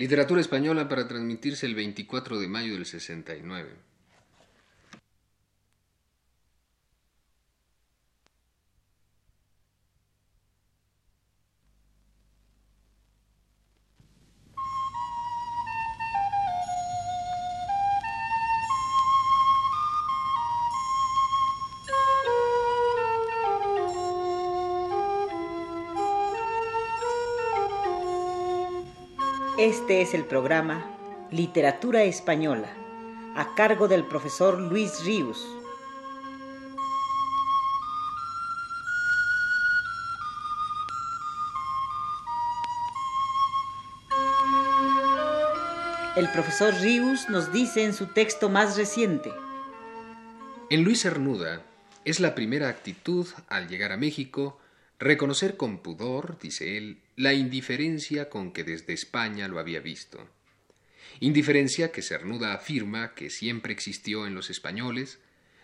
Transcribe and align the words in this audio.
Literatura 0.00 0.40
española 0.40 0.88
para 0.88 1.06
transmitirse 1.06 1.66
el 1.66 1.74
24 1.74 2.40
de 2.40 2.48
mayo 2.48 2.72
del 2.72 2.86
69. 2.86 3.68
Este 29.60 30.00
es 30.00 30.14
el 30.14 30.24
programa 30.24 30.86
Literatura 31.30 32.04
Española, 32.04 32.72
a 33.36 33.54
cargo 33.54 33.88
del 33.88 34.06
profesor 34.06 34.58
Luis 34.58 35.04
Ríos. 35.04 35.46
El 46.16 46.32
profesor 46.32 46.72
Ríos 46.80 47.28
nos 47.28 47.52
dice 47.52 47.84
en 47.84 47.92
su 47.92 48.06
texto 48.06 48.48
más 48.48 48.78
reciente. 48.78 49.30
En 50.70 50.84
Luis 50.84 51.02
Cernuda 51.02 51.60
es 52.06 52.18
la 52.18 52.34
primera 52.34 52.70
actitud 52.70 53.26
al 53.50 53.68
llegar 53.68 53.92
a 53.92 53.98
México 53.98 54.58
reconocer 55.00 55.56
con 55.56 55.78
pudor, 55.78 56.38
dice 56.38 56.76
él, 56.76 56.98
la 57.16 57.32
indiferencia 57.32 58.28
con 58.28 58.52
que 58.52 58.64
desde 58.64 58.92
España 58.92 59.48
lo 59.48 59.58
había 59.58 59.80
visto. 59.80 60.28
Indiferencia 61.20 61.90
que 61.90 62.02
Cernuda 62.02 62.52
afirma 62.52 63.14
que 63.14 63.30
siempre 63.30 63.72
existió 63.72 64.26
en 64.26 64.34
los 64.34 64.50
españoles, 64.50 65.18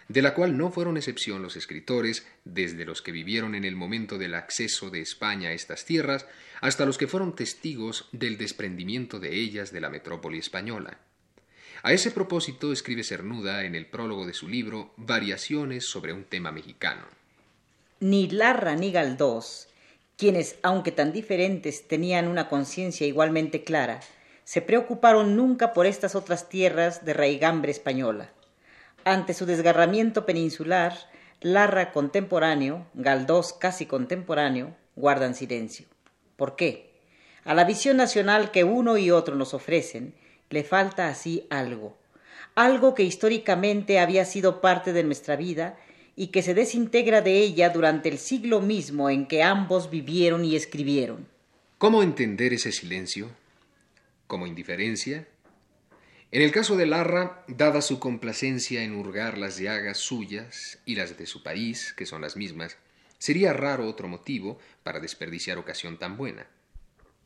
de 0.09 0.23
la 0.23 0.35
cual 0.35 0.57
no 0.57 0.71
fueron 0.71 0.97
excepción 0.97 1.43
los 1.43 1.57
escritores, 1.57 2.27
desde 2.45 2.87
los 2.87 3.03
que 3.03 3.13
vivieron 3.13 3.55
en 3.55 3.65
el 3.65 3.77
momento 3.77 4.17
del 4.17 4.35
acceso 4.35 4.89
de 4.89 5.01
España 5.01 5.51
a 5.51 5.53
estas 5.53 5.85
tierras, 5.85 6.27
hasta 6.63 6.87
los 6.87 6.97
que 6.97 7.09
fueron 7.09 7.37
testigos 7.37 8.09
del 8.13 8.39
desprendimiento 8.39 9.21
de 9.21 9.35
ellas 9.35 9.71
de 9.71 9.81
la 9.81 9.91
metrópoli 9.91 10.39
española. 10.39 11.01
A 11.83 11.93
ese 11.93 12.11
propósito 12.11 12.73
escribe 12.73 13.05
Cernuda 13.05 13.65
en 13.65 13.75
el 13.75 13.87
prólogo 13.87 14.27
de 14.27 14.33
su 14.33 14.49
libro 14.49 14.95
Variaciones 14.97 15.85
sobre 15.85 16.15
un 16.15 16.25
tema 16.25 16.53
mexicano 16.53 17.07
ni 18.01 18.29
Larra 18.29 18.75
ni 18.75 18.93
Galdós, 18.93 19.69
quienes, 20.17 20.57
aunque 20.63 20.93
tan 20.93 21.13
diferentes, 21.13 21.89
tenían 21.89 22.29
una 22.29 22.49
conciencia 22.49 23.07
igualmente 23.07 23.65
clara, 23.65 24.01
se 24.45 24.63
preocuparon 24.63 25.37
nunca 25.37 25.73
por 25.73 25.87
estas 25.87 26.15
otras 26.15 26.49
tierras 26.49 27.05
de 27.05 27.15
raigambre 27.15 27.73
española. 27.73 28.31
Ante 29.05 29.35
su 29.35 29.47
desgarramiento 29.47 30.27
peninsular, 30.27 30.97
Larra 31.41 31.93
contemporáneo, 31.93 32.87
Galdós 32.95 33.53
casi 33.53 33.87
contemporáneo, 33.87 34.75
guardan 34.95 35.35
silencio. 35.35 35.87
¿Por 36.37 36.57
qué? 36.57 36.93
A 37.45 37.55
la 37.55 37.65
visión 37.65 37.97
nacional 37.97 38.51
que 38.51 38.65
uno 38.65 38.97
y 38.97 39.11
otro 39.11 39.37
nos 39.37 39.55
ofrecen, 39.55 40.15
le 40.51 40.65
falta 40.65 41.09
así 41.09 41.47
algo, 41.51 41.97
algo 42.55 42.95
que 42.95 43.03
históricamente 43.03 43.99
había 43.99 44.25
sido 44.25 44.61
parte 44.61 44.93
de 44.93 45.05
nuestra 45.05 45.37
vida 45.37 45.77
y 46.17 46.29
que 46.29 46.43
se 46.43 46.55
desintegra 46.55 47.21
de 47.21 47.39
ella 47.39 47.69
durante 47.69 48.09
el 48.09 48.19
siglo 48.19 48.63
mismo 48.63 49.11
en 49.11 49.27
que 49.27 49.43
ambos 49.43 49.91
vivieron 49.91 50.45
y 50.45 50.57
escribieron. 50.57 51.29
¿Cómo 51.77 52.03
entender 52.03 52.55
ese 52.55 52.73
silencio? 52.73 53.31
¿Como 54.27 54.47
indiferencia? 54.47 55.29
En 56.33 56.43
el 56.43 56.51
caso 56.51 56.77
de 56.77 56.87
Larra, 56.87 57.45
dada 57.47 57.83
su 57.83 58.01
complacencia 58.01 58.83
en 58.83 58.97
hurgar 58.97 59.37
las 59.37 59.59
llagas 59.59 59.99
suyas 59.99 60.79
y 60.87 60.97
las 60.97 61.17
de 61.19 61.27
su 61.27 61.43
país, 61.43 61.93
que 61.93 62.07
son 62.07 62.23
las 62.23 62.37
mismas, 62.37 62.79
sería 63.19 63.53
raro 63.53 63.87
otro 63.87 64.09
motivo 64.09 64.59
para 64.83 65.01
desperdiciar 65.01 65.59
ocasión 65.59 65.99
tan 65.99 66.17
buena. 66.17 66.47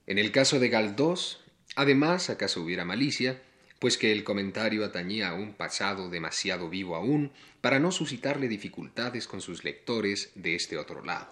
En 0.07 0.19
el 0.19 0.33
caso 0.33 0.59
de 0.59 0.69
Galdós, 0.69 1.41
además, 1.77 2.29
acaso 2.29 2.61
hubiera 2.61 2.85
malicia, 2.85 3.41
pues 3.81 3.97
que 3.97 4.13
el 4.13 4.23
comentario 4.25 4.85
atañía 4.85 5.31
a 5.31 5.35
un 5.35 5.55
pasado 5.55 6.11
demasiado 6.11 6.69
vivo 6.69 6.95
aún 6.95 7.33
para 7.63 7.81
no 7.81 7.91
suscitarle 7.91 8.47
dificultades 8.47 9.27
con 9.27 9.41
sus 9.41 9.65
lectores 9.65 10.31
de 10.35 10.55
este 10.55 10.77
otro 10.77 11.03
lado. 11.03 11.29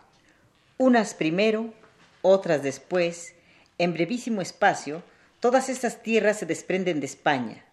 Unas 0.78 1.12
primero, 1.12 1.74
otras 2.22 2.62
después, 2.62 3.34
en 3.76 3.92
brevísimo 3.92 4.40
espacio, 4.40 5.02
todas 5.40 5.68
estas 5.68 6.02
tierras 6.02 6.38
se 6.38 6.46
desprenden 6.46 7.00
de 7.00 7.06
España. 7.06 7.64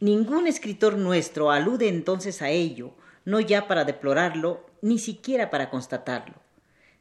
Ningún 0.00 0.48
escritor 0.48 0.98
nuestro 0.98 1.52
alude 1.52 1.88
entonces 1.88 2.42
a 2.42 2.50
ello, 2.50 2.92
no 3.24 3.38
ya 3.38 3.68
para 3.68 3.84
deplorarlo, 3.84 4.66
ni 4.82 4.98
siquiera 4.98 5.48
para 5.48 5.70
constatarlo. 5.70 6.34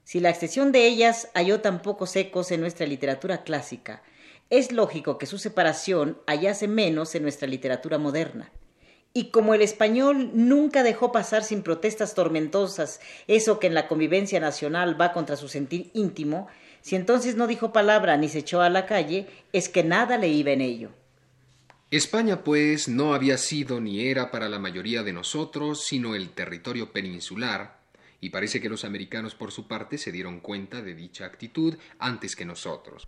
Si 0.04 0.20
la 0.20 0.30
extensión 0.30 0.72
de 0.72 0.86
ellas 0.86 1.30
halló 1.34 1.62
tan 1.62 1.82
pocos 1.82 2.16
ecos 2.16 2.52
en 2.52 2.62
nuestra 2.62 2.86
literatura 2.86 3.44
clásica, 3.44 4.04
es 4.50 4.72
lógico 4.72 5.18
que 5.18 5.26
su 5.26 5.38
separación 5.38 6.20
hallase 6.26 6.68
menos 6.68 7.16
en 7.16 7.24
nuestra 7.24 7.48
literatura 7.48 7.98
moderna. 7.98 8.52
Y 9.14 9.32
como 9.32 9.54
el 9.54 9.62
español 9.62 10.32
nunca 10.34 10.84
dejó 10.84 11.12
pasar 11.12 11.44
sin 11.44 11.64
protestas 11.64 12.14
tormentosas 12.14 13.00
eso 13.28 13.60
que 13.60 13.68
en 13.68 13.74
la 13.74 13.88
convivencia 13.88 14.40
nacional 14.40 15.00
va 15.00 15.12
contra 15.12 15.36
su 15.36 15.48
sentir 15.48 15.90
íntimo, 15.94 16.48
si 16.82 16.96
entonces 16.96 17.36
no 17.36 17.48
dijo 17.48 17.74
palabra 17.74 18.16
ni 18.18 18.30
se 18.30 18.40
echó 18.40 18.62
a 18.62 18.70
la 18.70 18.86
calle, 18.86 19.28
es 19.54 19.70
que 19.70 19.84
nada 19.84 20.18
le 20.18 20.30
iba 20.30 20.52
en 20.52 20.62
ello. 20.62 20.92
España, 21.90 22.44
pues, 22.44 22.90
no 22.90 23.14
había 23.14 23.38
sido 23.38 23.80
ni 23.80 24.08
era 24.08 24.30
para 24.30 24.50
la 24.50 24.60
mayoría 24.60 25.04
de 25.04 25.14
nosotros 25.14 25.86
sino 25.86 26.16
el 26.16 26.32
territorio 26.32 26.92
peninsular, 26.92 27.80
y 28.20 28.30
parece 28.30 28.62
que 28.62 28.70
los 28.70 28.84
americanos 28.84 29.36
por 29.36 29.52
su 29.52 29.68
parte 29.68 29.98
se 29.98 30.12
dieron 30.12 30.42
cuenta 30.42 30.82
de 30.82 30.96
dicha 30.96 31.26
actitud 31.26 31.78
antes 31.98 32.36
que 32.36 32.46
nosotros. 32.46 33.08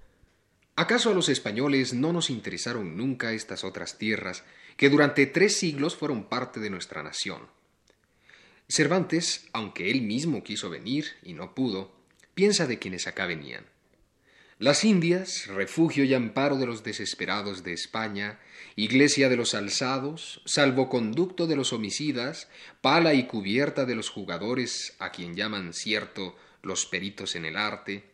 ¿Acaso 0.79 1.11
a 1.11 1.13
los 1.13 1.27
españoles 1.27 1.93
no 1.93 2.13
nos 2.13 2.29
interesaron 2.29 2.95
nunca 2.95 3.33
estas 3.33 3.65
otras 3.65 3.97
tierras 3.97 4.45
que 4.77 4.89
durante 4.89 5.25
tres 5.25 5.57
siglos 5.57 5.97
fueron 5.97 6.29
parte 6.29 6.61
de 6.61 6.69
nuestra 6.69 7.03
nación? 7.03 7.41
Cervantes, 8.69 9.49
aunque 9.51 9.91
él 9.91 10.03
mismo 10.03 10.41
quiso 10.41 10.69
venir 10.69 11.07
y 11.21 11.33
no 11.33 11.53
pudo, 11.53 11.91
piensa 12.33 12.65
de 12.65 12.79
quienes 12.79 13.07
acá 13.07 13.25
venían. 13.25 13.65
Las 14.57 14.85
Indias, 14.85 15.47
refugio 15.47 16.05
y 16.05 16.13
amparo 16.13 16.55
de 16.55 16.67
los 16.67 16.81
desesperados 16.81 17.65
de 17.65 17.73
España, 17.73 18.39
iglesia 18.77 19.27
de 19.27 19.35
los 19.35 19.55
alzados, 19.55 20.41
salvoconducto 20.45 21.45
de 21.45 21.57
los 21.57 21.73
homicidas, 21.73 22.47
pala 22.79 23.13
y 23.15 23.27
cubierta 23.27 23.83
de 23.83 23.95
los 23.95 24.09
jugadores, 24.09 24.95
a 24.99 25.11
quien 25.11 25.35
llaman 25.35 25.73
cierto 25.73 26.37
los 26.61 26.85
peritos 26.85 27.35
en 27.35 27.43
el 27.43 27.57
arte, 27.57 28.05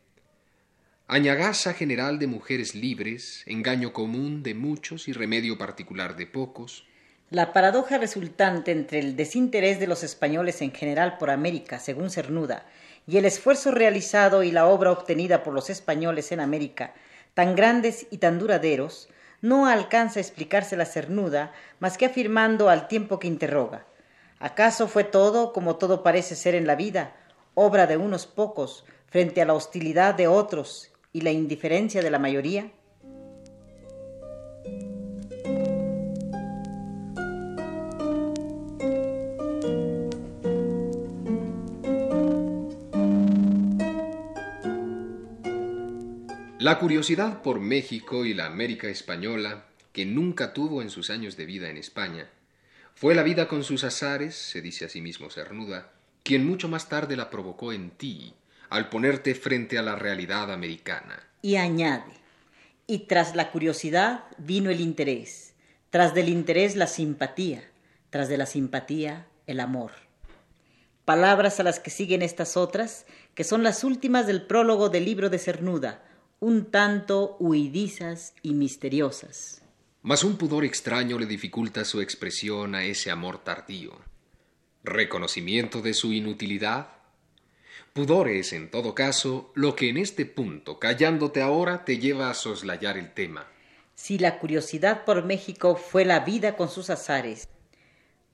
añagaza 1.08 1.74
general 1.74 2.18
de 2.18 2.26
mujeres 2.26 2.74
libres, 2.74 3.44
engaño 3.46 3.94
común 3.94 4.42
de 4.42 4.56
muchos 4.56 5.08
y 5.08 5.14
remedio 5.14 5.56
particular 5.56 6.16
de 6.16 6.26
pocos. 6.26 6.88
La 7.30 7.54
paradoja 7.54 8.00
resultante 8.00 8.72
entre 8.72 9.00
el 9.00 9.16
desinterés 9.16 9.80
de 9.80 9.86
los 9.86 10.04
españoles 10.04 10.64
en 10.64 10.72
general 10.72 11.20
por 11.20 11.30
América, 11.30 11.78
según 11.78 12.10
Cernuda, 12.10 12.66
y 13.06 13.18
el 13.18 13.26
esfuerzo 13.26 13.70
realizado 13.70 14.42
y 14.42 14.50
la 14.50 14.66
obra 14.66 14.92
obtenida 14.92 15.44
por 15.44 15.54
los 15.54 15.70
españoles 15.70 16.32
en 16.32 16.40
América, 16.40 16.96
tan 17.36 17.56
grandes 17.56 18.08
y 18.10 18.18
tan 18.18 18.40
duraderos, 18.40 19.08
no 19.42 19.68
alcanza 19.68 20.20
a 20.20 20.24
explicarse 20.24 20.76
la 20.76 20.86
Cernuda 20.86 21.54
más 21.80 22.00
que 22.00 22.08
afirmando 22.08 22.68
al 22.68 22.88
tiempo 22.88 23.20
que 23.20 23.28
interroga. 23.28 23.86
¿Acaso 24.40 24.88
fue 24.88 25.04
todo, 25.04 25.54
como 25.54 25.76
todo 25.76 26.02
parece 26.02 26.36
ser 26.36 26.56
en 26.56 26.66
la 26.66 26.76
vida, 26.76 27.16
obra 27.54 27.86
de 27.86 27.98
unos 27.98 28.26
pocos 28.26 28.86
frente 29.08 29.44
a 29.44 29.46
la 29.46 29.54
hostilidad 29.54 30.16
de 30.16 30.28
otros 30.28 30.92
y 31.16 31.22
la 31.22 31.32
indiferencia 31.32 32.02
de 32.02 32.12
la 32.12 32.20
mayoría? 32.20 32.70
La 46.60 46.80
curiosidad 46.80 47.42
por 47.42 47.62
México 47.62 48.26
y 48.26 48.34
la 48.34 48.48
América 48.48 48.90
española, 48.90 49.68
que 49.94 50.06
nunca 50.06 50.52
tuvo 50.52 50.82
en 50.82 50.90
sus 50.90 51.10
años 51.10 51.38
de 51.38 51.46
vida 51.46 51.70
en 51.70 51.78
España, 51.78 52.30
fue 52.94 53.16
la 53.16 53.24
vida 53.24 53.48
con 53.48 53.64
sus 53.64 53.86
azares, 53.86 54.36
se 54.36 54.62
dice 54.62 54.84
a 54.84 54.90
sí 54.90 55.00
mismo 55.00 55.30
Cernuda, 55.30 55.94
quien 56.24 56.46
mucho 56.46 56.68
más 56.68 56.90
tarde 56.90 57.16
la 57.16 57.30
provocó 57.30 57.72
en 57.72 57.92
ti, 57.92 58.34
al 58.70 58.90
ponerte 58.90 59.36
frente 59.36 59.78
a 59.78 59.82
la 59.82 59.96
realidad 59.96 60.52
americana. 60.52 61.22
Y 61.42 61.56
añade, 61.56 62.14
y 62.88 63.00
tras 63.08 63.36
la 63.36 63.52
curiosidad 63.52 64.26
vino 64.38 64.70
el 64.70 64.80
interés, 64.80 65.54
tras 65.90 66.14
del 66.14 66.30
interés 66.30 66.76
la 66.76 66.88
simpatía, 66.88 67.64
tras 68.10 68.30
de 68.30 68.38
la 68.38 68.46
simpatía 68.46 69.28
el 69.48 69.60
amor. 69.60 69.92
Palabras 71.06 71.60
a 71.60 71.64
las 71.64 71.80
que 71.80 71.92
siguen 71.92 72.22
estas 72.22 72.58
otras, 72.58 73.06
que 73.36 73.44
son 73.44 73.64
las 73.64 73.84
últimas 73.84 74.26
del 74.26 74.42
prólogo 74.42 74.90
del 74.90 75.06
libro 75.06 75.30
de 75.30 75.38
Cernuda, 75.38 76.04
un 76.40 76.66
tanto 76.66 77.38
huidizas 77.40 78.34
y 78.42 78.54
misteriosas. 78.54 79.62
Mas 80.02 80.24
un 80.24 80.38
pudor 80.38 80.66
extraño 80.66 81.18
le 81.18 81.26
dificulta 81.26 81.86
su 81.86 82.02
expresión 82.02 82.76
a 82.76 82.84
ese 82.84 83.10
amor 83.12 83.44
tardío. 83.44 83.94
¿Reconocimiento 84.84 85.82
de 85.82 85.94
su 85.94 86.14
inutilidad? 86.14 86.90
Pudor 87.96 88.28
es, 88.28 88.52
en 88.52 88.70
todo 88.70 88.94
caso, 88.94 89.54
lo 89.54 89.78
que 89.78 89.88
en 89.88 89.96
este 89.96 90.26
punto, 90.26 90.80
callándote 90.80 91.42
ahora, 91.42 91.86
te 91.86 91.98
lleva 91.98 92.30
a 92.30 92.34
soslayar 92.34 92.98
el 92.98 93.14
tema. 93.14 93.48
Si 93.94 94.20
la 94.20 94.38
curiosidad 94.38 95.06
por 95.06 95.24
México 95.24 95.78
fue 95.78 96.04
la 96.04 96.20
vida 96.20 96.58
con 96.58 96.68
sus 96.68 96.90
azares, 96.90 97.48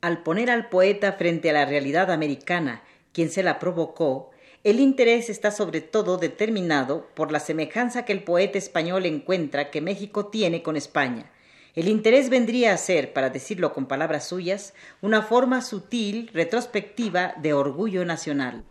al 0.01 0.23
poner 0.23 0.49
al 0.49 0.69
poeta 0.69 1.13
frente 1.13 1.51
a 1.51 1.53
la 1.53 1.65
realidad 1.65 2.09
americana, 2.09 2.81
quien 3.13 3.29
se 3.29 3.43
la 3.43 3.59
provocó, 3.59 4.31
el 4.63 4.79
interés 4.79 5.29
está 5.29 5.51
sobre 5.51 5.81
todo 5.81 6.17
determinado 6.17 7.07
por 7.13 7.31
la 7.31 7.39
semejanza 7.39 8.03
que 8.03 8.13
el 8.13 8.23
poeta 8.23 8.57
español 8.57 9.05
encuentra 9.05 9.69
que 9.69 9.79
México 9.79 10.25
tiene 10.25 10.63
con 10.63 10.75
España. 10.75 11.29
El 11.75 11.87
interés 11.87 12.31
vendría 12.31 12.73
a 12.73 12.77
ser, 12.77 13.13
para 13.13 13.29
decirlo 13.29 13.73
con 13.73 13.85
palabras 13.85 14.27
suyas, 14.27 14.73
una 15.01 15.21
forma 15.21 15.61
sutil, 15.61 16.31
retrospectiva 16.33 17.35
de 17.37 17.53
orgullo 17.53 18.05
nacional. 18.05 18.65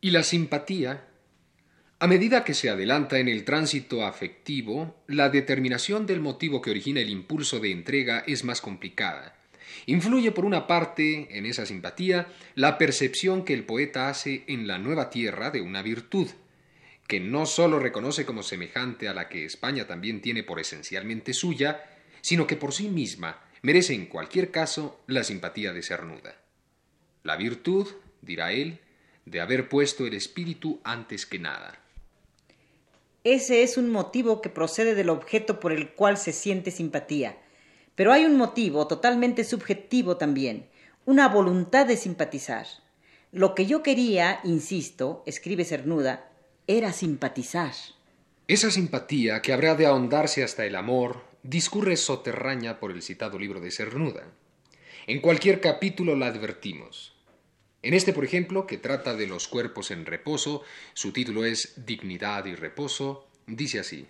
Y 0.00 0.10
la 0.10 0.22
simpatía, 0.22 1.08
a 1.98 2.06
medida 2.06 2.44
que 2.44 2.54
se 2.54 2.68
adelanta 2.68 3.18
en 3.18 3.28
el 3.28 3.44
tránsito 3.44 4.04
afectivo, 4.04 5.02
la 5.06 5.30
determinación 5.30 6.06
del 6.06 6.20
motivo 6.20 6.60
que 6.60 6.70
origina 6.70 7.00
el 7.00 7.08
impulso 7.08 7.58
de 7.58 7.72
entrega 7.72 8.22
es 8.26 8.44
más 8.44 8.60
complicada. 8.60 9.34
Influye 9.86 10.32
por 10.32 10.44
una 10.44 10.66
parte 10.66 11.36
en 11.36 11.46
esa 11.46 11.66
simpatía 11.66 12.28
la 12.54 12.78
percepción 12.78 13.44
que 13.44 13.54
el 13.54 13.64
poeta 13.64 14.08
hace 14.08 14.44
en 14.46 14.66
la 14.66 14.78
nueva 14.78 15.10
tierra 15.10 15.50
de 15.50 15.60
una 15.60 15.82
virtud, 15.82 16.28
que 17.06 17.20
no 17.20 17.46
sólo 17.46 17.78
reconoce 17.78 18.26
como 18.26 18.42
semejante 18.42 19.08
a 19.08 19.14
la 19.14 19.28
que 19.28 19.44
España 19.44 19.86
también 19.86 20.20
tiene 20.20 20.42
por 20.42 20.60
esencialmente 20.60 21.32
suya, 21.32 21.84
sino 22.20 22.46
que 22.46 22.56
por 22.56 22.72
sí 22.72 22.88
misma 22.88 23.40
merece 23.62 23.94
en 23.94 24.06
cualquier 24.06 24.50
caso 24.50 25.00
la 25.06 25.24
simpatía 25.24 25.72
de 25.72 25.82
Cernuda. 25.82 26.36
La 27.22 27.36
virtud, 27.36 27.88
dirá 28.20 28.52
él, 28.52 28.80
de 29.26 29.40
haber 29.40 29.68
puesto 29.68 30.06
el 30.06 30.14
espíritu 30.14 30.80
antes 30.84 31.26
que 31.26 31.38
nada. 31.38 31.78
Ese 33.24 33.64
es 33.64 33.76
un 33.76 33.90
motivo 33.90 34.40
que 34.40 34.48
procede 34.48 34.94
del 34.94 35.10
objeto 35.10 35.58
por 35.58 35.72
el 35.72 35.90
cual 35.90 36.16
se 36.16 36.32
siente 36.32 36.70
simpatía. 36.70 37.36
Pero 37.96 38.12
hay 38.12 38.24
un 38.24 38.36
motivo 38.36 38.86
totalmente 38.86 39.42
subjetivo 39.42 40.16
también, 40.16 40.68
una 41.06 41.28
voluntad 41.28 41.86
de 41.86 41.96
simpatizar. 41.96 42.66
Lo 43.32 43.54
que 43.56 43.66
yo 43.66 43.82
quería, 43.82 44.40
insisto, 44.44 45.24
escribe 45.26 45.64
Cernuda, 45.64 46.30
era 46.68 46.92
simpatizar. 46.92 47.72
Esa 48.46 48.70
simpatía, 48.70 49.42
que 49.42 49.52
habrá 49.52 49.74
de 49.74 49.86
ahondarse 49.86 50.44
hasta 50.44 50.64
el 50.64 50.76
amor, 50.76 51.24
discurre 51.42 51.96
soterraña 51.96 52.78
por 52.78 52.92
el 52.92 53.02
citado 53.02 53.40
libro 53.40 53.60
de 53.60 53.72
Cernuda. 53.72 54.22
En 55.08 55.20
cualquier 55.20 55.60
capítulo 55.60 56.14
la 56.14 56.26
advertimos. 56.26 57.15
En 57.86 57.94
este, 57.94 58.12
por 58.12 58.24
ejemplo, 58.24 58.66
que 58.66 58.78
trata 58.78 59.14
de 59.14 59.28
los 59.28 59.46
cuerpos 59.46 59.92
en 59.92 60.06
reposo, 60.06 60.64
su 60.92 61.12
título 61.12 61.44
es 61.44 61.86
Dignidad 61.86 62.44
y 62.46 62.56
Reposo, 62.56 63.28
dice 63.46 63.78
así. 63.78 64.08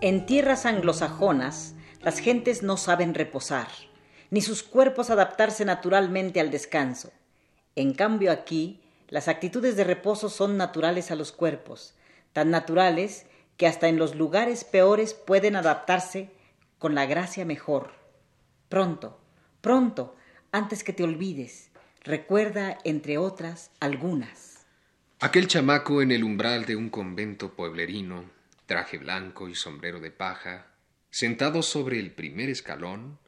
En 0.00 0.24
tierras 0.24 0.64
anglosajonas, 0.64 1.74
las 2.00 2.20
gentes 2.20 2.62
no 2.62 2.78
saben 2.78 3.12
reposar, 3.12 3.68
ni 4.30 4.40
sus 4.40 4.62
cuerpos 4.62 5.10
adaptarse 5.10 5.66
naturalmente 5.66 6.40
al 6.40 6.50
descanso. 6.50 7.12
En 7.76 7.92
cambio 7.92 8.32
aquí, 8.32 8.80
las 9.08 9.28
actitudes 9.28 9.76
de 9.76 9.84
reposo 9.84 10.30
son 10.30 10.56
naturales 10.56 11.10
a 11.10 11.16
los 11.16 11.32
cuerpos, 11.32 11.92
tan 12.32 12.50
naturales 12.50 13.26
que 13.56 13.66
hasta 13.66 13.88
en 13.88 13.98
los 13.98 14.14
lugares 14.14 14.64
peores 14.64 15.14
pueden 15.14 15.56
adaptarse 15.56 16.30
con 16.78 16.94
la 16.94 17.06
gracia 17.06 17.44
mejor. 17.44 17.92
Pronto, 18.68 19.20
pronto, 19.60 20.16
antes 20.52 20.82
que 20.82 20.92
te 20.92 21.02
olvides, 21.02 21.70
recuerda, 22.02 22.78
entre 22.84 23.18
otras, 23.18 23.70
algunas. 23.80 24.66
Aquel 25.20 25.46
chamaco 25.46 26.00
en 26.00 26.12
el 26.12 26.24
umbral 26.24 26.64
de 26.64 26.76
un 26.76 26.88
convento 26.88 27.52
pueblerino, 27.52 28.24
traje 28.64 28.96
blanco 28.96 29.48
y 29.48 29.54
sombrero 29.54 30.00
de 30.00 30.10
paja, 30.10 30.68
sentado 31.10 31.62
sobre 31.62 31.98
el 31.98 32.12
primer 32.12 32.48
escalón, 32.48 33.18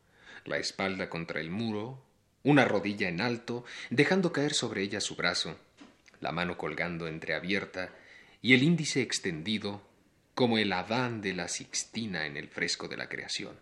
la 0.44 0.56
espalda 0.56 1.10
contra 1.10 1.40
el 1.40 1.50
muro, 1.50 2.02
una 2.42 2.64
rodilla 2.64 3.08
en 3.08 3.20
alto, 3.20 3.64
dejando 3.90 4.32
caer 4.32 4.54
sobre 4.54 4.82
ella 4.82 5.00
su 5.00 5.16
brazo, 5.16 5.56
la 6.20 6.32
mano 6.32 6.56
colgando 6.56 7.06
entreabierta, 7.06 7.90
y 8.42 8.54
el 8.54 8.64
índice 8.64 9.00
extendido 9.00 9.80
como 10.34 10.58
el 10.58 10.72
Adán 10.72 11.20
de 11.20 11.32
la 11.32 11.46
Sixtina 11.46 12.26
en 12.26 12.36
el 12.36 12.48
fresco 12.48 12.88
de 12.88 12.96
la 12.96 13.08
creación. 13.08 13.60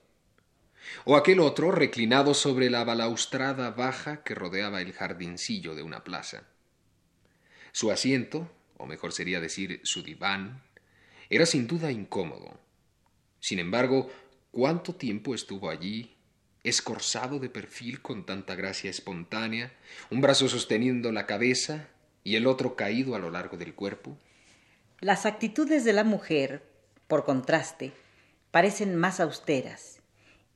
O 1.04 1.16
aquel 1.16 1.40
otro 1.40 1.70
reclinado 1.70 2.32
sobre 2.32 2.70
la 2.70 2.82
balaustrada 2.84 3.70
baja 3.70 4.24
que 4.24 4.34
rodeaba 4.34 4.80
el 4.80 4.94
jardincillo 4.94 5.74
de 5.74 5.82
una 5.82 6.02
plaza. 6.02 6.44
Su 7.72 7.90
asiento, 7.90 8.50
o 8.78 8.86
mejor 8.86 9.12
sería 9.12 9.38
decir 9.38 9.80
su 9.84 10.02
diván, 10.02 10.62
era 11.28 11.44
sin 11.44 11.66
duda 11.66 11.92
incómodo. 11.92 12.58
Sin 13.38 13.58
embargo, 13.58 14.10
¿cuánto 14.50 14.94
tiempo 14.94 15.34
estuvo 15.34 15.68
allí, 15.68 16.16
escorzado 16.64 17.38
de 17.38 17.50
perfil 17.50 18.00
con 18.00 18.24
tanta 18.24 18.54
gracia 18.54 18.90
espontánea, 18.90 19.72
un 20.10 20.22
brazo 20.22 20.48
sosteniendo 20.48 21.12
la 21.12 21.26
cabeza 21.26 21.88
y 22.24 22.36
el 22.36 22.46
otro 22.46 22.76
caído 22.76 23.14
a 23.14 23.18
lo 23.18 23.30
largo 23.30 23.58
del 23.58 23.74
cuerpo? 23.74 24.18
Las 25.02 25.24
actitudes 25.24 25.84
de 25.84 25.94
la 25.94 26.04
mujer, 26.04 26.62
por 27.08 27.24
contraste, 27.24 27.94
parecen 28.50 28.96
más 28.96 29.18
austeras, 29.18 30.00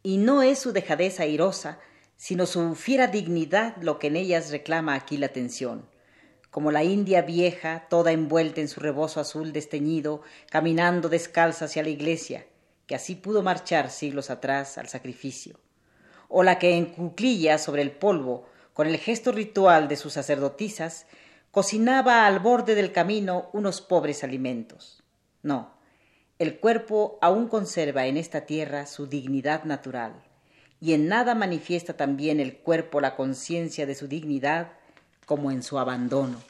y 0.02 0.19
no 0.19 0.43
es 0.43 0.58
su 0.58 0.73
dejadez 0.73 1.19
airosa, 1.19 1.79
sino 2.19 2.44
su 2.44 2.75
fiera 2.75 3.06
dignidad 3.06 3.75
lo 3.81 3.99
que 3.99 4.08
en 4.08 4.17
ellas 4.17 4.50
reclama 4.50 4.96
aquí 4.96 5.17
la 5.17 5.26
atención. 5.26 5.88
Como 6.50 6.73
la 6.73 6.85
India 6.85 7.23
vieja, 7.23 7.87
toda 7.88 8.12
envuelta 8.12 8.61
en 8.61 8.69
su 8.69 8.81
rebozo 8.81 9.19
azul 9.19 9.55
desteñido, 9.55 10.20
caminando 10.50 11.08
descalza 11.08 11.64
hacia 11.64 11.82
la 11.82 11.88
iglesia, 11.88 12.44
que 12.87 12.94
así 12.94 13.14
pudo 13.14 13.43
marchar 13.43 13.91
siglos 13.91 14.29
atrás 14.29 14.76
al 14.76 14.88
sacrificio. 14.88 15.58
O 16.29 16.43
la 16.43 16.58
que 16.58 16.76
en 16.76 16.85
cuclillas 16.85 17.64
sobre 17.64 17.81
el 17.81 17.93
polvo, 17.93 18.46
con 18.75 18.88
el 18.88 18.99
gesto 18.99 19.32
ritual 19.32 19.89
de 19.89 19.96
sus 19.96 20.13
sacerdotisas, 20.13 21.06
cocinaba 21.55 22.27
al 22.27 22.41
borde 22.41 22.75
del 22.75 22.91
camino 22.91 23.49
unos 23.53 23.81
pobres 23.81 24.25
alimentos. 24.25 25.05
No, 25.44 25.70
el 26.41 26.58
cuerpo 26.58 27.17
aún 27.23 27.46
conserva 27.46 28.06
en 28.06 28.17
esta 28.17 28.41
tierra 28.41 28.87
su 28.87 29.06
dignidad 29.06 29.63
natural, 29.63 30.15
y 30.81 30.94
en 30.94 31.06
nada 31.06 31.37
manifiesta 31.37 31.96
también 31.96 32.41
el 32.41 32.56
cuerpo 32.56 33.01
la 33.01 33.15
conciencia 33.15 33.87
de 33.87 33.94
su 33.94 34.08
dignidad 34.08 34.73
como 35.27 35.53
en 35.53 35.63
su 35.63 35.79
abandono. 35.79 36.41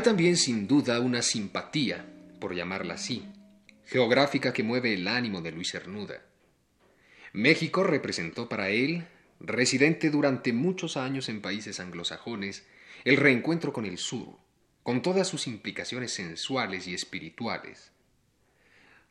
Hay 0.00 0.04
también 0.04 0.38
sin 0.38 0.66
duda 0.66 0.98
una 0.98 1.20
simpatía, 1.20 2.06
por 2.40 2.54
llamarla 2.54 2.94
así, 2.94 3.22
geográfica 3.84 4.50
que 4.50 4.62
mueve 4.62 4.94
el 4.94 5.06
ánimo 5.06 5.42
de 5.42 5.52
Luis 5.52 5.72
Cernuda. 5.72 6.22
México 7.34 7.84
representó 7.84 8.48
para 8.48 8.70
él, 8.70 9.04
residente 9.40 10.08
durante 10.08 10.54
muchos 10.54 10.96
años 10.96 11.28
en 11.28 11.42
países 11.42 11.80
anglosajones, 11.80 12.66
el 13.04 13.18
reencuentro 13.18 13.74
con 13.74 13.84
el 13.84 13.98
sur, 13.98 14.38
con 14.82 15.02
todas 15.02 15.28
sus 15.28 15.46
implicaciones 15.46 16.14
sensuales 16.14 16.86
y 16.86 16.94
espirituales. 16.94 17.92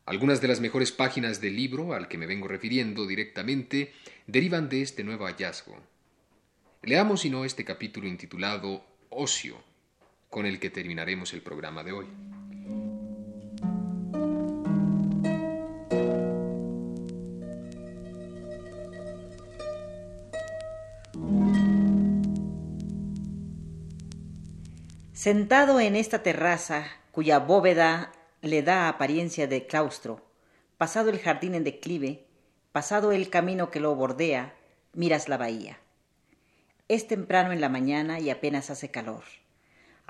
Algunas 0.08 0.41
de 0.41 0.48
las 0.48 0.60
mejores 0.60 0.91
páginas 0.91 1.39
del 1.39 1.55
libro 1.55 1.93
al 1.93 2.08
que 2.08 2.17
me 2.17 2.25
vengo 2.25 2.48
refiriendo 2.48 3.05
directamente 3.05 3.93
derivan 4.25 4.69
de 4.69 4.81
este 4.81 5.03
nuevo 5.03 5.27
hallazgo. 5.27 5.79
Leamos 6.81 7.22
si 7.22 7.29
no 7.29 7.46
este 7.46 7.63
capítulo 7.63 8.08
intitulado 8.08 8.84
Ocio, 9.12 9.68
con 10.29 10.45
el 10.45 10.59
que 10.59 10.69
terminaremos 10.69 11.33
el 11.33 11.41
programa 11.41 11.83
de 11.83 11.91
hoy. 11.91 12.07
Sentado 25.13 25.81
en 25.81 25.98
esta 25.98 26.24
terraza, 26.24 26.88
cuya 27.12 27.39
bóveda 27.39 28.13
le 28.41 28.63
da 28.63 28.88
apariencia 28.88 29.48
de 29.48 29.67
claustro, 29.67 30.25
pasado 30.77 31.09
el 31.09 31.19
jardín 31.19 31.55
en 31.55 31.65
declive, 31.65 32.25
pasado 32.71 33.12
el 33.12 33.29
camino 33.29 33.69
que 33.69 33.81
lo 33.81 33.93
bordea, 33.95 34.55
miras 34.93 35.27
la 35.27 35.36
bahía. 35.36 35.77
Es 36.88 37.07
temprano 37.07 37.51
en 37.51 37.59
la 37.59 37.67
mañana 37.67 38.21
y 38.21 38.29
apenas 38.29 38.69
hace 38.69 38.91
calor. 38.91 39.24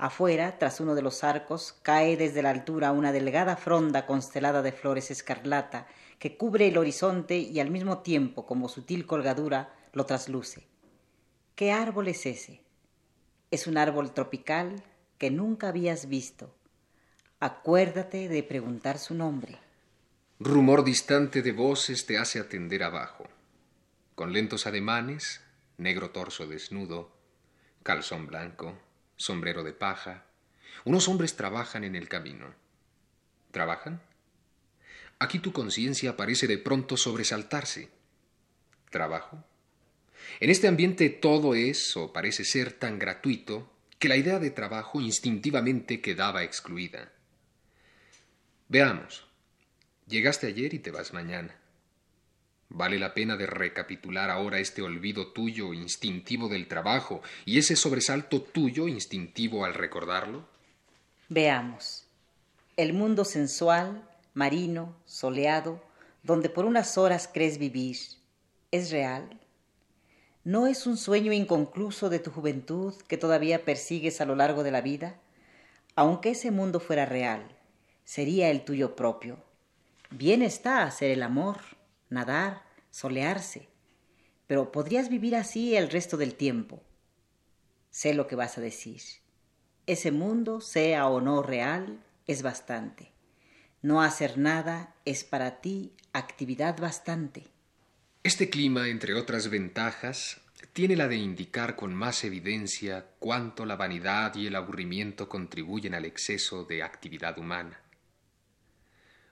Afuera, 0.00 0.56
tras 0.56 0.80
uno 0.80 0.94
de 0.94 1.02
los 1.02 1.24
arcos, 1.24 1.74
cae 1.82 2.16
desde 2.16 2.40
la 2.40 2.48
altura 2.48 2.90
una 2.90 3.12
delgada 3.12 3.54
fronda 3.56 4.06
constelada 4.06 4.62
de 4.62 4.72
flores 4.72 5.10
escarlata 5.10 5.86
que 6.18 6.38
cubre 6.38 6.68
el 6.68 6.78
horizonte 6.78 7.36
y 7.36 7.60
al 7.60 7.70
mismo 7.70 7.98
tiempo, 7.98 8.46
como 8.46 8.70
sutil 8.70 9.04
colgadura, 9.04 9.74
lo 9.92 10.06
trasluce. 10.06 10.66
¿Qué 11.54 11.70
árbol 11.70 12.08
es 12.08 12.24
ese? 12.24 12.62
Es 13.50 13.66
un 13.66 13.76
árbol 13.76 14.14
tropical 14.14 14.82
que 15.18 15.30
nunca 15.30 15.68
habías 15.68 16.08
visto. 16.08 16.54
Acuérdate 17.38 18.30
de 18.30 18.42
preguntar 18.42 18.98
su 18.98 19.14
nombre. 19.14 19.58
Rumor 20.38 20.82
distante 20.82 21.42
de 21.42 21.52
voces 21.52 22.06
te 22.06 22.16
hace 22.16 22.40
atender 22.40 22.84
abajo. 22.84 23.24
Con 24.14 24.32
lentos 24.32 24.66
ademanes, 24.66 25.42
negro 25.76 26.08
torso 26.08 26.46
desnudo, 26.46 27.12
calzón 27.82 28.26
blanco, 28.26 28.78
sombrero 29.20 29.62
de 29.62 29.74
paja, 29.74 30.24
unos 30.86 31.06
hombres 31.06 31.36
trabajan 31.36 31.84
en 31.84 31.94
el 31.94 32.08
camino. 32.08 32.54
¿Trabajan? 33.50 34.00
Aquí 35.18 35.38
tu 35.38 35.52
conciencia 35.52 36.16
parece 36.16 36.46
de 36.46 36.56
pronto 36.56 36.96
sobresaltarse. 36.96 37.90
¿Trabajo? 38.88 39.44
En 40.40 40.48
este 40.48 40.68
ambiente 40.68 41.10
todo 41.10 41.54
es 41.54 41.96
o 41.98 42.14
parece 42.14 42.46
ser 42.46 42.72
tan 42.72 42.98
gratuito 42.98 43.70
que 43.98 44.08
la 44.08 44.16
idea 44.16 44.38
de 44.38 44.50
trabajo 44.50 45.02
instintivamente 45.02 46.00
quedaba 46.00 46.42
excluida. 46.42 47.12
Veamos. 48.68 49.26
Llegaste 50.06 50.46
ayer 50.46 50.72
y 50.72 50.78
te 50.78 50.90
vas 50.90 51.12
mañana. 51.12 51.54
¿Vale 52.72 53.00
la 53.00 53.14
pena 53.14 53.36
de 53.36 53.46
recapitular 53.46 54.30
ahora 54.30 54.60
este 54.60 54.80
olvido 54.80 55.32
tuyo 55.32 55.74
instintivo 55.74 56.48
del 56.48 56.68
trabajo 56.68 57.20
y 57.44 57.58
ese 57.58 57.74
sobresalto 57.74 58.42
tuyo 58.42 58.86
instintivo 58.86 59.64
al 59.64 59.74
recordarlo? 59.74 60.46
Veamos. 61.28 62.06
El 62.76 62.92
mundo 62.92 63.24
sensual, 63.24 64.08
marino, 64.34 64.94
soleado, 65.04 65.82
donde 66.22 66.48
por 66.48 66.64
unas 66.64 66.96
horas 66.96 67.28
crees 67.32 67.58
vivir, 67.58 67.96
¿es 68.70 68.92
real? 68.92 69.40
¿No 70.44 70.68
es 70.68 70.86
un 70.86 70.96
sueño 70.96 71.32
inconcluso 71.32 72.08
de 72.08 72.20
tu 72.20 72.30
juventud 72.30 72.94
que 73.08 73.18
todavía 73.18 73.64
persigues 73.64 74.20
a 74.20 74.26
lo 74.26 74.36
largo 74.36 74.62
de 74.62 74.70
la 74.70 74.80
vida? 74.80 75.16
Aunque 75.96 76.30
ese 76.30 76.52
mundo 76.52 76.78
fuera 76.78 77.04
real, 77.04 77.42
sería 78.04 78.48
el 78.48 78.64
tuyo 78.64 78.94
propio. 78.94 79.38
Bien 80.10 80.42
está 80.42 80.84
hacer 80.84 81.10
el 81.10 81.24
amor, 81.24 81.58
nadar, 82.10 82.62
solearse, 82.90 83.68
pero 84.46 84.72
podrías 84.72 85.08
vivir 85.08 85.36
así 85.36 85.76
el 85.76 85.90
resto 85.90 86.16
del 86.16 86.34
tiempo. 86.34 86.82
Sé 87.90 88.14
lo 88.14 88.26
que 88.26 88.36
vas 88.36 88.58
a 88.58 88.60
decir. 88.60 89.00
Ese 89.86 90.12
mundo, 90.12 90.60
sea 90.60 91.06
o 91.06 91.20
no 91.20 91.42
real, 91.42 92.04
es 92.26 92.42
bastante. 92.42 93.12
No 93.82 94.02
hacer 94.02 94.38
nada 94.38 94.94
es 95.04 95.24
para 95.24 95.60
ti 95.60 95.92
actividad 96.12 96.78
bastante. 96.78 97.46
Este 98.22 98.50
clima, 98.50 98.88
entre 98.88 99.14
otras 99.14 99.48
ventajas, 99.48 100.40
tiene 100.72 100.96
la 100.96 101.08
de 101.08 101.16
indicar 101.16 101.76
con 101.76 101.94
más 101.94 102.22
evidencia 102.24 103.06
cuánto 103.18 103.64
la 103.64 103.76
vanidad 103.76 104.34
y 104.34 104.46
el 104.46 104.56
aburrimiento 104.56 105.28
contribuyen 105.28 105.94
al 105.94 106.04
exceso 106.04 106.64
de 106.64 106.82
actividad 106.82 107.38
humana. 107.38 107.80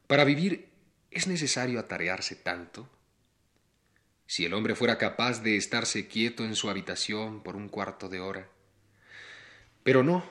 Para 0.07 0.25
vivir 0.25 0.71
es 1.11 1.27
necesario 1.27 1.81
atarearse 1.81 2.37
tanto. 2.37 2.89
Si 4.27 4.45
el 4.45 4.53
hombre 4.53 4.75
fuera 4.75 4.99
capaz 4.99 5.43
de 5.43 5.57
estarse 5.57 6.07
quieto 6.07 6.45
en 6.45 6.55
su 6.55 6.69
habitación 6.69 7.43
por 7.43 7.57
un 7.57 7.69
cuarto 7.69 8.09
de 8.09 8.21
hora. 8.21 8.49
Pero 9.83 10.03
no, 10.03 10.25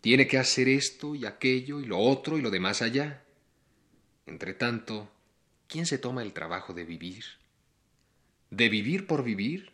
tiene 0.00 0.26
que 0.26 0.38
hacer 0.38 0.68
esto 0.68 1.14
y 1.14 1.26
aquello 1.26 1.80
y 1.80 1.84
lo 1.84 1.98
otro 1.98 2.38
y 2.38 2.40
lo 2.40 2.50
demás 2.50 2.80
allá. 2.80 3.24
Entre 4.26 4.54
tanto, 4.54 5.10
¿quién 5.68 5.86
se 5.86 5.98
toma 5.98 6.22
el 6.22 6.32
trabajo 6.32 6.72
de 6.72 6.84
vivir? 6.84 7.24
¿De 8.50 8.68
vivir 8.68 9.06
por 9.06 9.22
vivir? 9.22 9.72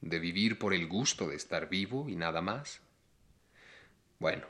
¿De 0.00 0.18
vivir 0.18 0.58
por 0.58 0.74
el 0.74 0.86
gusto 0.86 1.28
de 1.28 1.36
estar 1.36 1.68
vivo 1.68 2.08
y 2.08 2.16
nada 2.16 2.42
más? 2.42 2.80
Bueno, 4.18 4.46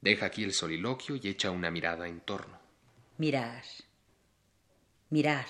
deja 0.00 0.26
aquí 0.26 0.44
el 0.44 0.52
soliloquio 0.52 1.16
y 1.16 1.28
echa 1.28 1.50
una 1.50 1.70
mirada 1.70 2.08
en 2.08 2.20
torno. 2.20 2.58
Mirar. 3.18 3.64
Mirar. 5.08 5.46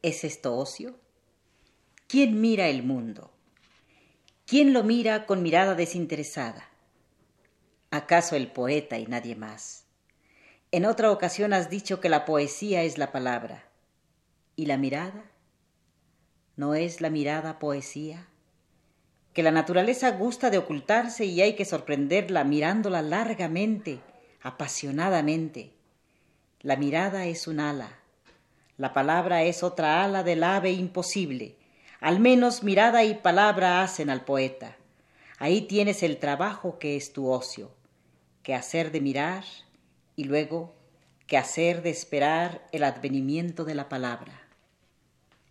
¿Es 0.00 0.24
esto 0.24 0.56
ocio? 0.56 0.98
¿Quién 2.06 2.40
mira 2.40 2.68
el 2.68 2.82
mundo? 2.82 3.30
¿Quién 4.46 4.72
lo 4.72 4.82
mira 4.82 5.26
con 5.26 5.42
mirada 5.42 5.74
desinteresada? 5.74 6.70
¿Acaso 7.90 8.36
el 8.36 8.50
poeta 8.50 8.98
y 8.98 9.04
nadie 9.04 9.36
más? 9.36 9.84
En 10.70 10.86
otra 10.86 11.12
ocasión 11.12 11.52
has 11.52 11.68
dicho 11.68 12.00
que 12.00 12.08
la 12.08 12.24
poesía 12.24 12.82
es 12.82 12.96
la 12.96 13.12
palabra. 13.12 13.68
¿Y 14.56 14.64
la 14.64 14.78
mirada? 14.78 15.22
¿No 16.56 16.74
es 16.74 17.02
la 17.02 17.10
mirada 17.10 17.58
poesía? 17.58 18.26
Que 19.34 19.42
la 19.42 19.50
naturaleza 19.50 20.12
gusta 20.12 20.48
de 20.48 20.56
ocultarse 20.56 21.26
y 21.26 21.42
hay 21.42 21.56
que 21.56 21.66
sorprenderla 21.66 22.44
mirándola 22.44 23.02
largamente, 23.02 24.00
apasionadamente. 24.40 25.74
La 26.62 26.76
mirada 26.76 27.26
es 27.26 27.46
un 27.46 27.60
ala, 27.60 27.99
la 28.80 28.94
palabra 28.94 29.42
es 29.42 29.62
otra 29.62 30.02
ala 30.02 30.22
del 30.22 30.42
ave 30.42 30.72
imposible. 30.72 31.54
Al 32.00 32.18
menos 32.18 32.62
mirada 32.62 33.04
y 33.04 33.12
palabra 33.12 33.82
hacen 33.82 34.08
al 34.08 34.24
poeta. 34.24 34.78
Ahí 35.36 35.60
tienes 35.60 36.02
el 36.02 36.16
trabajo 36.16 36.78
que 36.78 36.96
es 36.96 37.12
tu 37.12 37.28
ocio, 37.28 37.70
que 38.42 38.54
hacer 38.54 38.90
de 38.90 39.02
mirar 39.02 39.44
y 40.16 40.24
luego 40.24 40.74
que 41.26 41.36
hacer 41.36 41.82
de 41.82 41.90
esperar 41.90 42.66
el 42.72 42.84
advenimiento 42.84 43.66
de 43.66 43.74
la 43.74 43.90
palabra. 43.90 44.48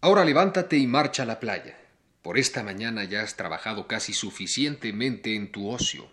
Ahora 0.01 0.25
levántate 0.25 0.77
y 0.77 0.87
marcha 0.87 1.21
a 1.21 1.27
la 1.27 1.39
playa. 1.39 1.77
Por 2.23 2.39
esta 2.39 2.63
mañana 2.63 3.03
ya 3.03 3.21
has 3.21 3.35
trabajado 3.35 3.85
casi 3.85 4.11
suficientemente 4.11 5.35
en 5.35 5.51
tu 5.51 5.69
ocio. 5.69 6.09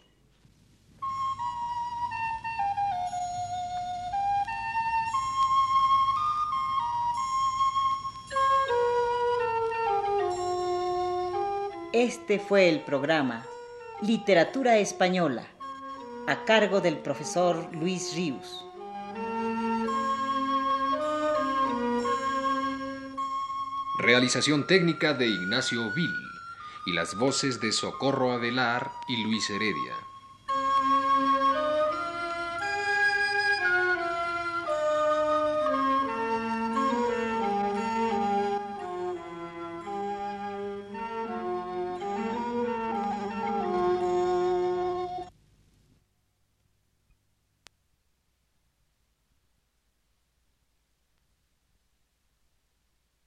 Este 11.98 12.38
fue 12.38 12.68
el 12.68 12.84
programa 12.84 13.46
Literatura 14.02 14.76
Española, 14.76 15.46
a 16.26 16.44
cargo 16.44 16.82
del 16.82 16.98
profesor 16.98 17.74
Luis 17.74 18.14
Ríos. 18.14 18.66
Realización 23.98 24.66
técnica 24.66 25.14
de 25.14 25.28
Ignacio 25.28 25.90
Vil 25.94 26.12
y 26.84 26.92
las 26.92 27.14
voces 27.14 27.62
de 27.62 27.72
Socorro 27.72 28.32
Adelar 28.32 28.90
y 29.08 29.24
Luis 29.24 29.48
Heredia. 29.48 29.94